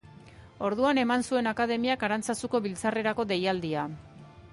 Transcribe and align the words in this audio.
Orduan 0.69 0.99
eman 1.01 1.25
zuen 1.33 1.49
akademiak 1.51 2.05
Arantzazuko 2.07 2.61
biltzarrerako 2.67 3.27
deialdia. 3.33 3.85